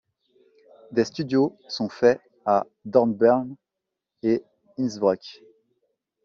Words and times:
Des 0.89 1.05
studios 1.05 1.55
sont 1.67 1.87
faits 1.87 2.19
à 2.47 2.65
Dornbirn 2.85 3.55
et 4.23 4.41
Innsbruck. 4.79 5.43